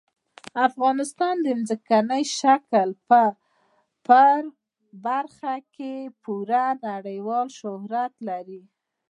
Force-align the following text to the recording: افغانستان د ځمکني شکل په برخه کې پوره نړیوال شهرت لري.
افغانستان 0.67 1.35
د 1.45 1.47
ځمکني 1.69 2.23
شکل 2.39 2.89
په 4.07 4.21
برخه 5.05 5.53
کې 5.75 5.93
پوره 6.23 6.65
نړیوال 6.89 7.47
شهرت 7.59 8.13
لري. 8.29 8.61